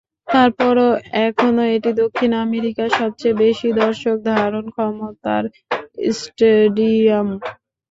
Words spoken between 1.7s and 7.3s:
এটি দক্ষিণ আমেরিকার সবচেয়ে বেশি দর্শক ধারণক্ষমতার স্টেডিয়াম।